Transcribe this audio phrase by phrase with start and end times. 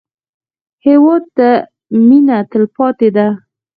[0.85, 1.49] هېواد ته
[2.07, 3.27] مېنه تلپاتې ده